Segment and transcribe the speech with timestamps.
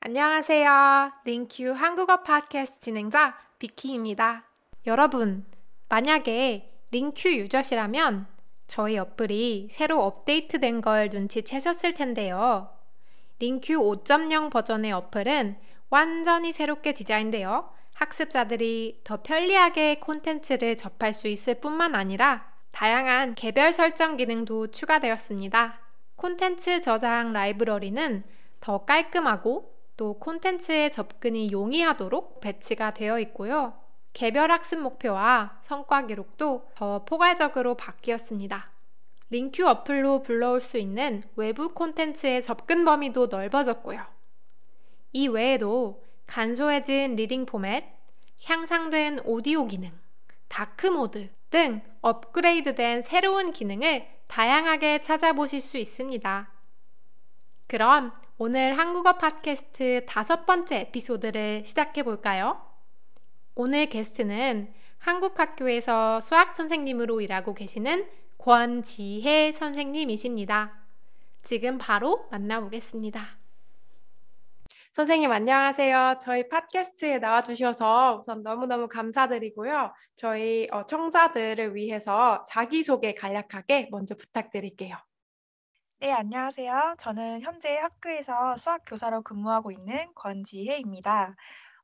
[0.00, 1.12] 안녕하세요.
[1.24, 4.44] 링큐 한국어 팟캐스트 진행자 비키입니다.
[4.86, 5.44] 여러분,
[5.88, 8.28] 만약에 링큐 유저시라면
[8.68, 12.70] 저희 어플이 새로 업데이트된 걸 눈치채셨을 텐데요.
[13.40, 15.58] 링큐 5.0 버전의 어플은
[15.90, 24.16] 완전히 새롭게 디자인되어 학습자들이 더 편리하게 콘텐츠를 접할 수 있을 뿐만 아니라 다양한 개별 설정
[24.16, 25.80] 기능도 추가되었습니다.
[26.14, 28.22] 콘텐츠 저장 라이브러리는
[28.60, 33.74] 더 깔끔하고 또 콘텐츠의 접근이 용이하도록 배치가 되어 있고요.
[34.12, 38.70] 개별 학습 목표와 성과 기록도 더 포괄적으로 바뀌었습니다.
[39.30, 44.06] LingQ 어플로 불러올 수 있는 외부 콘텐츠의 접근 범위도 넓어졌고요.
[45.12, 47.84] 이 외에도 간소해진 reading 포맷,
[48.44, 49.90] 향상된 오디오 기능,
[50.46, 56.52] dark mode 등 업그레이드된 새로운 기능을 다양하게 찾아보실 수 있습니다.
[57.66, 62.64] 그럼 오늘 한국어 팟캐스트 다섯 번째 에피소드를 시작해 볼까요?
[63.56, 70.72] 오늘 게스트는 한국 학교에서 수학 선생님으로 일하고 계시는 권지혜 선생님이십니다.
[71.42, 73.38] 지금 바로 만나보겠습니다.
[74.92, 76.20] 선생님 안녕하세요.
[76.22, 79.92] 저희 팟캐스트에 나와주셔서 우선 너무너무 감사드리고요.
[80.14, 84.96] 저희 어, 청자들을 위해서 자기소개 간략하게 먼저 부탁드릴게요.
[86.00, 86.94] 네, 안녕하세요.
[86.98, 91.34] 저는 현재 학교에서 수학 교사로 근무하고 있는 권지혜입니다.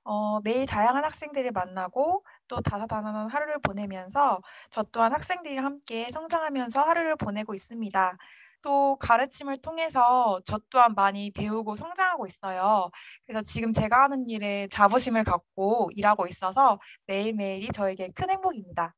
[0.04, 7.16] 어, 매일 다양한 학생들을 만나고 또 다사다난한 하루를 보내면서 저 또한 학생들이랑 함께 성장하면서 하루를
[7.16, 8.16] 보내고 있습니다.
[8.62, 12.90] 또 가르침을 통해서 저 또한 많이 배우고 성장하고 있어요.
[13.26, 18.94] 그래서 지금 제가 하는 일에 자부심을 갖고 일하고 있어서 매일매일이 저에게 큰 행복입니다.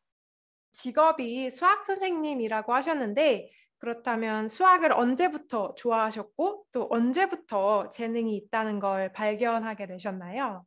[0.72, 10.64] 직업이 수학 선생님이라고 하셨는데 그렇다면 수학을 언제부터 좋아하셨고 또 언제부터 재능이 있다는 걸 발견하게 되셨나요?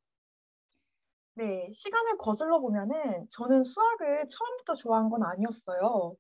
[1.36, 6.16] 네, 시간을 거슬러 보면은 저는 수학을 처음부터 좋아한 건 아니었어요.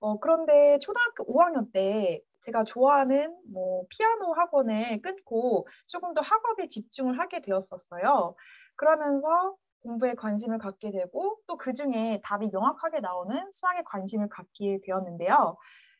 [0.00, 7.18] 어, 그런데 초등학교 5학년 때 제가 좋아하는 뭐 피아노 학원을 끊고 조금 더 학업에 집중을
[7.18, 8.36] 하게 되었었어요.
[8.76, 15.56] 그러면서 공부에 관심을 갖게 되고 또 그 중에 답이 명확하게 나오는 수학에 관심을 갖게 되었는데요.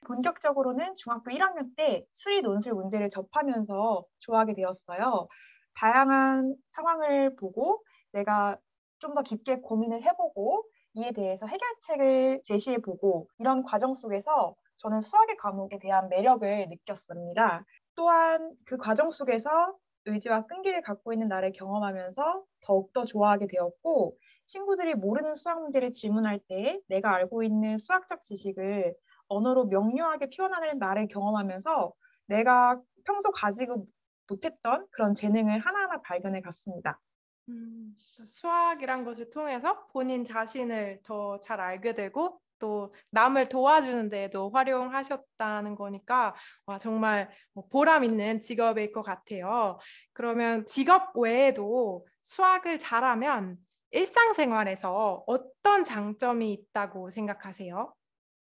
[0.07, 5.29] 본격적으로는 중학교 1학년 때 수리 논술 문제를 접하면서 좋아하게 되었어요.
[5.75, 8.57] 다양한 상황을 보고 내가
[8.99, 15.79] 좀 더 깊게 고민을 해보고 이에 대해서 해결책을 제시해보고 이런 과정 속에서 저는 수학의 과목에
[15.79, 17.65] 대한 매력을 느꼈습니다.
[17.95, 19.75] 또한 그 과정 속에서
[20.07, 26.81] 의지와 끈기를 갖고 있는 나를 경험하면서 더욱더 좋아하게 되었고 친구들이 모르는 수학 문제를 질문할 때
[26.89, 28.95] 내가 알고 있는 수학적 지식을
[29.31, 31.95] 언어로 명료하게 표현하는 나를 경험하면서
[32.27, 33.87] 내가 평소 가지고
[34.29, 37.01] 못했던 그런 재능을 하나하나 발견해 갔습니다.
[37.49, 37.97] 음,
[38.27, 46.35] 수학이란 것을 통해서 본인 자신을 더 잘 알게 되고 또 남을 도와주는 데에도 활용하셨다는 거니까
[46.67, 49.79] 와, 정말 뭐 보람 있는 직업일 것 같아요.
[50.13, 53.57] 그러면 직업 외에도 수학을 잘하면
[53.93, 57.95] 일상생활에서 어떤 장점이 있다고 생각하세요?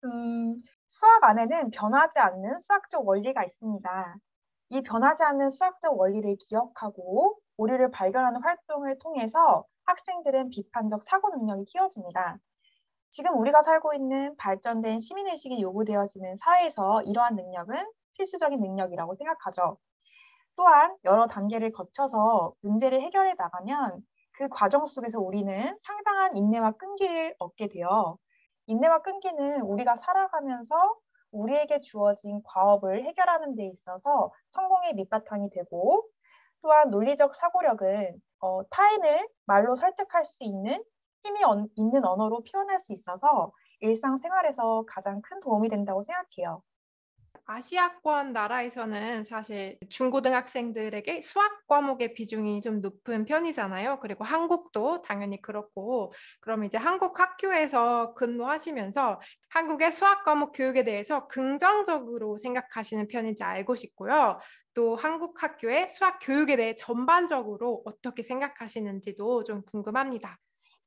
[0.04, 4.16] 음, 수학 안에는 변하지 않는 수학적 원리가 있습니다.
[4.70, 12.38] 이 변하지 않는 수학적 원리를 기억하고 오류를 발견하는 활동을 통해서 학생들은 비판적 사고 능력이 키워집니다.
[13.10, 17.76] 지금 우리가 살고 있는 발전된 시민의식이 요구되어지는 사회에서 이러한 능력은
[18.14, 19.78] 필수적인 능력이라고 생각하죠.
[20.56, 24.02] 또한 여러 단계를 거쳐서 문제를 해결해 나가면
[24.32, 28.18] 그 과정 속에서 우리는 상당한 인내와 끈기를 얻게 되어
[28.66, 30.96] 인내와 끈기는 우리가 살아가면서
[31.30, 36.06] 우리에게 주어진 과업을 해결하는 데 있어서 성공의 밑바탕이 되고
[36.60, 40.82] 또한 논리적 사고력은 어, 타인을 말로 설득할 수 있는
[41.24, 46.62] 힘이 언, 있는 언어로 표현할 수 있어서 일상생활에서 가장 큰 도움이 된다고 생각해요.
[47.56, 53.98] 아시아권 나라에서는 사실 중고등학생들에게 수학 과목의 비중이 좀 높은 편이잖아요.
[54.00, 59.20] 그리고 한국도 당연히 그렇고, 그럼 이제 한국 학교에서 근무하시면서
[59.50, 64.38] 한국의 수학 과목 교육에 대해서 긍정적으로 생각하시는 편인지 알고 싶고요.
[64.74, 70.38] 또 한국 학교의 수학 교육에 대해 전반적으로 어떻게 생각하시는지도 좀 궁금합니다.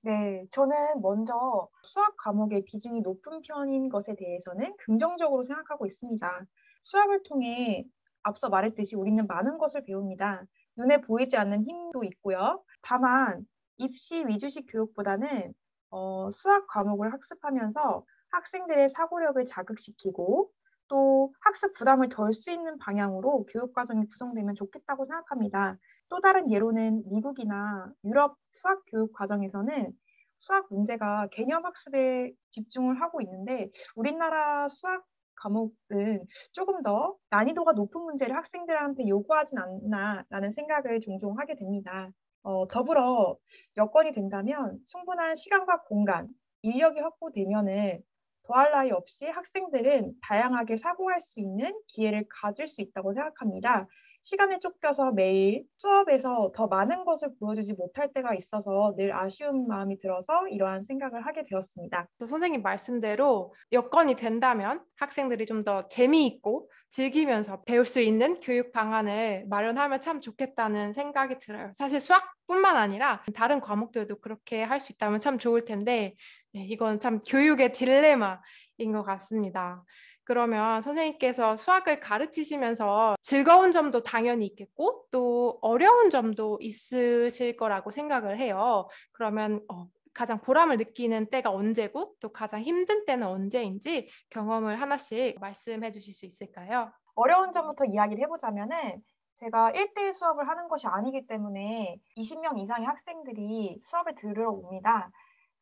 [0.02, 6.46] 네, 저는 먼저 수학 과목의 비중이 높은 편인 것에 대해서는 긍정적으로 생각하고 있습니다.
[6.82, 7.86] 수학을 통해
[8.24, 10.46] 앞서 말했듯이 우리는 많은 것을 배웁니다.
[10.78, 12.64] 눈에 보이지 않는 힘도 있고요.
[12.82, 13.46] 다만
[13.78, 15.54] 입시 위주식 교육보다는
[15.92, 20.52] 어, 수학 과목을 학습하면서 학생들의 사고력을 자극시키고
[20.88, 25.78] 또 학습 부담을 덜 수 있는 방향으로 교육 과정이 구성되면 좋겠다고 생각합니다.
[26.10, 29.92] 또 다른 예로는 미국이나 유럽 수학 교육 과정에서는
[30.38, 35.04] 수학 문제가 개념 학습에 집중을 하고 있는데 우리나라 수학
[35.36, 42.10] 과목은 조금 더 난이도가 높은 문제를 학생들한테 요구하진 않나라는 생각을 종종 하게 됩니다.
[42.44, 43.36] 어, 더불어
[43.78, 46.28] 여건이 된다면 충분한 시간과 공간,
[46.62, 48.02] 인력이 확보되면은
[48.48, 53.88] 더할 나위 없이 학생들은 다양하게 사고할 수 있는 기회를 가질 수 있다고 생각합니다.
[54.24, 60.48] 시간에 쫓겨서 매일 수업에서 더 많은 것을 보여주지 못할 때가 있어서 늘 아쉬운 마음이 들어서
[60.48, 62.08] 이러한 생각을 하게 되었습니다.
[62.26, 70.02] 선생님 말씀대로 여건이 된다면 학생들이 좀 더 재미있고 즐기면서 배울 수 있는 교육 방안을 마련하면
[70.02, 71.72] 참 좋겠다는 생각이 들어요.
[71.76, 76.16] 사실 수학뿐만 아니라 다른 과목들도 그렇게 할 수 있다면 참 좋을 텐데
[76.56, 79.84] 네, 이건 참 교육의 딜레마인 것 같습니다.
[80.24, 88.88] 그러면 선생님께서 수학을 가르치시면서 즐거운 점도 당연히 있겠고 또 어려운 점도 있으실 거라고 생각을 해요.
[89.12, 95.92] 그러면 어, 가장 보람을 느끼는 때가 언제고 또 가장 힘든 때는 언제인지 경험을 하나씩 말씀해
[95.92, 96.90] 주실 수 있을까요?
[97.16, 99.04] 어려운 점부터 이야기를 해보자면은
[99.34, 105.12] 제가 1대1 수업을 하는 것이 아니기 때문에 20명 이상의 학생들이 수업에 들어옵니다.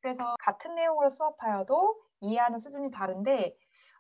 [0.04, 3.56] 그래서 같은 내용으로 수업하여도 이해하는 수준이 다른데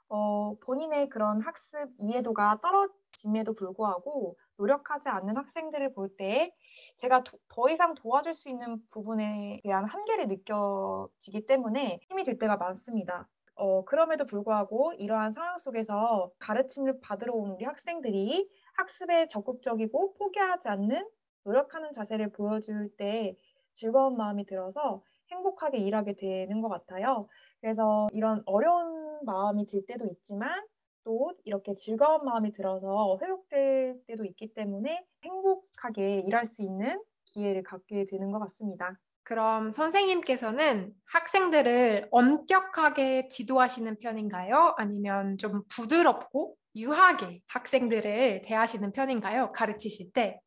[0.09, 6.53] 어, 본인의 그런 학습 이해도가 떨어짐에도 불구하고 노력하지 않는 학생들을 볼 때
[6.97, 12.57] 제가 도, 더 이상 도와줄 수 있는 부분에 대한 한계를 느껴지기 때문에 힘이 들 때가
[12.57, 13.29] 많습니다.
[13.55, 21.07] 어, 그럼에도 불구하고 이러한 상황 속에서 가르침을 받으러 온 우리 학생들이 학습에 적극적이고 포기하지 않는
[21.45, 23.37] 노력하는 자세를 보여줄 때
[23.73, 25.01] 즐거운 마음이 들어서
[25.33, 27.27] 행복하게 일하게 되는 것 같아요.
[27.61, 30.63] 그래서 이런 어려운 마음이 들 때도 있지만
[31.03, 38.05] 또 이렇게 즐거운 마음이 들어서 회복될 때도 있기 때문에 행복하게 일할 수 있는 기회를 갖게
[38.05, 38.97] 되는 것 같습니다.
[39.23, 44.75] 그럼 선생님께서는 학생들을 엄격하게 지도하시는 편인가요?
[44.77, 49.51] 아니면 좀 부드럽고 유하게 학생들을 대하시는 편인가요?
[49.53, 50.41] 가르치실 때?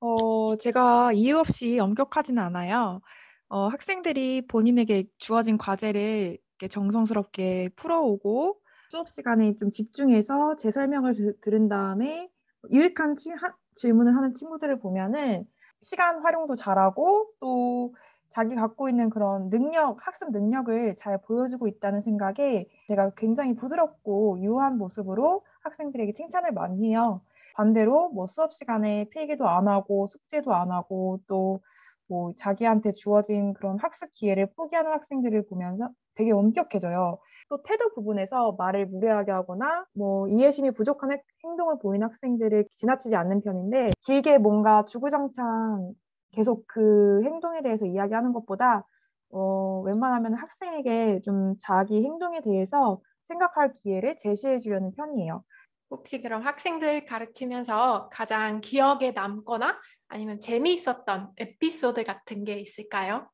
[0.00, 3.00] 어, 제가 이유 없이 엄격하지는 않아요.
[3.48, 8.60] 어, 학생들이 본인에게 주어진 과제를 이렇게 정성스럽게 풀어오고
[8.90, 12.30] 수업 시간에 좀 집중해서 제 설명을 드, 들은 다음에
[12.70, 15.46] 유익한 치, 하, 질문을 하는 친구들을 보면은
[15.80, 17.94] 시간 활용도 잘하고 또
[18.28, 24.76] 자기 갖고 있는 그런 능력, 학습 능력을 잘 보여주고 있다는 생각에 제가 굉장히 부드럽고 유한
[24.76, 27.22] 모습으로 학생들에게 칭찬을 많이 해요.
[27.54, 31.60] 반대로 뭐 수업 시간에 필기도 안 하고 숙제도 안 하고 또
[32.08, 37.18] 뭐 자기한테 주어진 그런 학습 기회를 포기하는 학생들을 보면서 되게 엄격해져요.
[37.48, 41.10] 또 태도 부분에서 말을 무례하게 하거나 뭐 이해심이 부족한
[41.44, 45.92] 행동을 보이는 학생들을 지나치지 않는 편인데 길게 뭔가 주구장창
[46.32, 48.84] 계속 그 행동에 대해서 이야기하는 것보다
[49.30, 55.44] 어, 웬만하면 학생에게 좀 자기 행동에 대해서 생각할 기회를 제시해 주려는 편이에요.
[55.90, 59.78] 혹시 그럼 학생들 가르치면서 가장 기억에 남거나
[60.08, 63.28] 아니면 재미있었던 에피소드 같은 게 있을까요?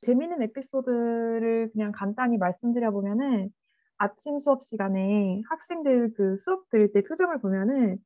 [0.00, 3.50] 재미있는 에피소드를 그냥 간단히 말씀드려 보면은
[3.98, 7.98] 아침 수업 시간에 학생들 그 수업 들을 때 표정을 보면은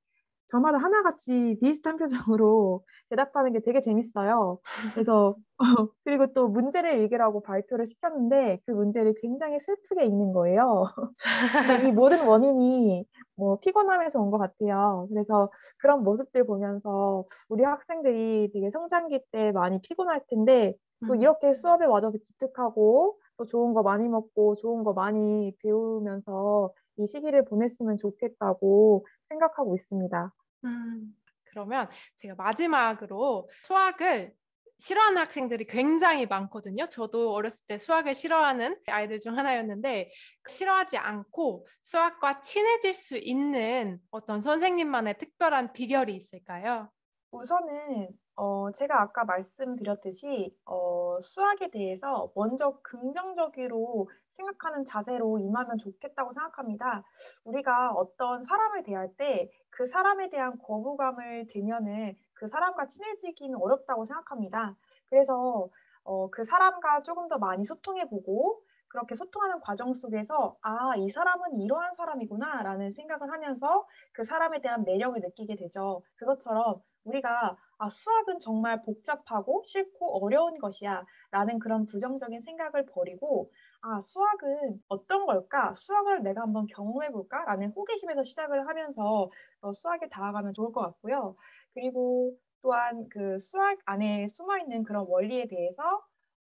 [0.47, 4.59] 저마다 하나같이 비슷한 표정으로 대답하는 게 되게 재밌어요.
[4.93, 10.87] 그래서 어, 그리고 또 문제를 읽으라고 발표를 시켰는데 그 문제를 굉장히 슬프게 읽는 거예요.
[11.89, 15.07] 이 모든 원인이 뭐 피곤함에서 온 것 같아요.
[15.11, 20.75] 그래서 그런 모습들 보면서 우리 학생들이 되게 성장기 때 많이 피곤할 텐데
[21.07, 21.21] 또 음.
[21.21, 27.45] 이렇게 수업에 와줘서 기특하고 또 좋은 거 많이 먹고 좋은 거 많이 배우면서 이 시기를
[27.47, 30.33] 보냈으면 좋겠다고 생각하고 있습니다.
[30.65, 31.15] 음,
[31.51, 34.35] 그러면 제가 마지막으로 수학을
[34.83, 36.89] 싫어하는 학생들이 굉장히 많거든요.
[36.89, 40.11] 저도 어렸을 때 수학을 싫어하는 아이들 중 하나였는데
[40.49, 46.91] 싫어하지 않고 수학과 친해질 수 있는 어떤 선생님만의 특별한 비결이 있을까요?
[47.31, 57.03] 우선은 어, 제가 아까 말씀드렸듯이 어, 수학에 대해서 먼저 긍정적으로 생각하는 자세로 임하면 좋겠다고 생각합니다.
[57.45, 64.77] 우리가 어떤 사람을 대할 때 그 사람에 대한 거부감을 들면은 그 사람과 친해지기는 어렵다고 생각합니다.
[65.09, 65.69] 그래서
[66.05, 71.95] 어, 그 사람과 조금 더 많이 소통해보고 그렇게 소통하는 과정 속에서 아, 이 사람은 이러한
[71.95, 76.03] 사람이구나 라는 생각을 하면서 그 사람에 대한 매력을 느끼게 되죠.
[76.17, 83.51] 그것처럼 우리가 아, 수학은 정말 복잡하고 싫고 어려운 것이야 라는 그런 부정적인 생각을 버리고
[83.85, 85.75] 아, 수학은 어떤 걸까?
[85.75, 87.45] 수학을 내가 한번 경험해 볼까?
[87.45, 89.29] 라는 호기심에서 시작을 하면서
[89.61, 91.35] 어, 수학에 다가가면 좋을 것 같고요.
[91.75, 95.83] 그리고 또한 그 수학 안에 숨어 있는 그런 원리에 대해서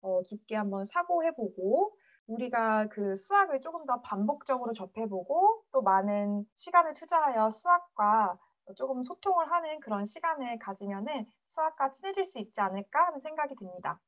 [0.02, 7.52] 어, 깊게 한번 사고해보고 우리가 그 수학을 조금 더 반복적으로 접해보고 또 많은 시간을 투자하여
[7.52, 8.38] 수학과
[8.76, 14.00] 조금 소통을 하는 그런 시간을 가지면은 수학과 친해질 수 있지 않을까 하는 생각이 듭니다.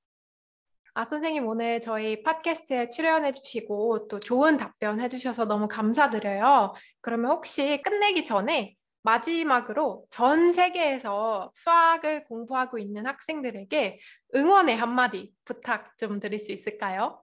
[0.93, 6.73] 아, 선생님 오늘 저희 팟캐스트에 출연해 주시고 또 좋은 답변 해주셔서 너무 감사드려요.
[7.01, 13.99] 그러면 혹시 끝내기 전에 마지막으로 전 세계에서 수학을 공부하고 있는 학생들에게
[14.35, 17.21] 응원의 한마디 부탁 좀 드릴 수 있을까요?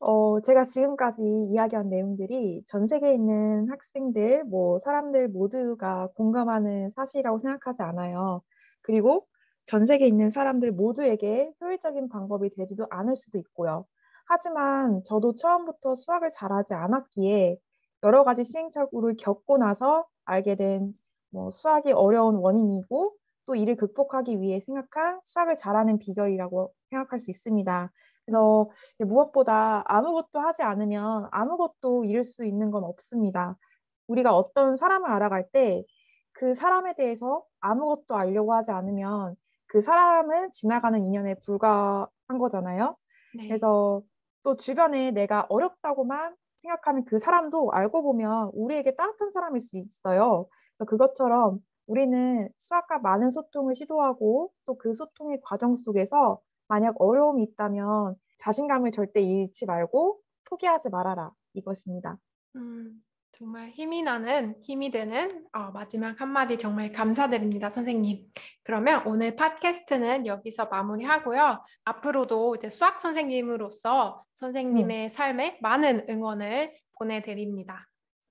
[0.00, 7.82] 어, 제가 지금까지 이야기한 내용들이 전 세계에 있는 학생들, 뭐 사람들 모두가 공감하는 사실이라고 생각하지
[7.82, 8.42] 않아요.
[8.82, 9.26] 그리고
[9.66, 13.86] 전 세계에 있는 사람들 모두에게 효율적인 방법이 되지도 않을 수도 있고요.
[14.26, 17.58] 하지만 저도 처음부터 수학을 잘하지 않았기에
[18.04, 20.94] 여러 가지 시행착오를 겪고 나서 알게 된
[21.30, 23.14] 뭐 수학이 어려운 원인이고
[23.46, 27.92] 또 이를 극복하기 위해 생각한 수학을 잘하는 비결이라고 생각할 수 있습니다.
[28.24, 33.56] 그래서 무엇보다 아무것도 하지 않으면 아무것도 이룰 수 있는 건 없습니다.
[34.06, 35.84] 우리가 어떤 사람을 알아갈 때
[36.36, 39.36] 그 사람에 대해서 아무것도 알려고 하지 않으면
[39.74, 42.96] 그 사람은 지나가는 인연에 불과한 거잖아요.
[43.36, 43.48] 네.
[43.48, 44.02] 그래서
[44.44, 50.46] 또 주변에 내가 어렵다고만 생각하는 그 사람도 알고 보면 우리에게 따뜻한 사람일 수 있어요.
[50.78, 58.14] 그래서 그것처럼 우리는 수학과 많은 소통을 시도하고 또 그 소통의 과정 속에서 만약 어려움이 있다면
[58.38, 62.16] 자신감을 절대 잃지 말고 포기하지 말아라 이것입니다.
[62.54, 63.02] 음,
[63.36, 68.28] 정말 힘이 나는 힘이 되는 어, 마지막 한마디 정말 감사드립니다, 선생님.
[68.62, 71.60] 그러면 오늘 팟캐스트는 여기서 마무리하고요.
[71.84, 75.08] 앞으로도 이제 수학 선생님으로서 선생님의 음.
[75.08, 77.88] 삶에 많은 응원을 보내드립니다.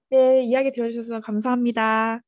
[0.10, 2.22] 네, 이야기 들어주셔서 감사합니다.